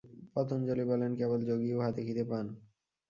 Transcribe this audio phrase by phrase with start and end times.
[0.35, 2.45] পতঞ্জলি বলেন, কেবল যোগীই উহা দেখিতে পান।